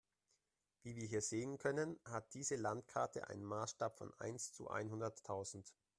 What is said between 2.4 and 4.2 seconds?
Landkarte einen Maßstab von